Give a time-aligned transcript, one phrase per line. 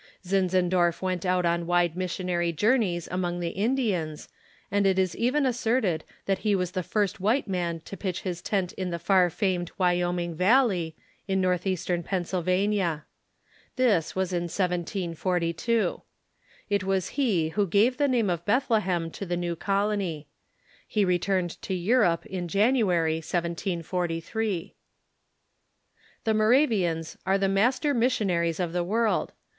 [0.25, 4.29] Zinzendorf went out on wide missionary journeys among the Indians,
[4.71, 8.41] and it is even asserted that he was the first white man to pitch his
[8.41, 10.95] tent in the far famed Wyoming Valley,
[11.27, 13.05] in northeastern Pennsylva nia.
[13.75, 16.01] This was in 1742.
[16.67, 20.27] It was he who gave the name of Bethlehem to the new colony.
[20.87, 24.73] He returned to Euroj^e in Jan uary, 1743.
[26.23, 29.33] The Moravians are the master missionaries of the world.